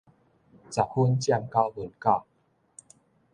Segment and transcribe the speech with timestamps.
[0.03, 0.05] 十分
[1.21, 2.23] 佔九分九